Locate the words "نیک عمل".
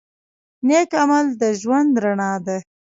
0.67-1.25